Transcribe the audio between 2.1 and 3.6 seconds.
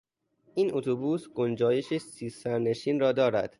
سرنشین را دارد.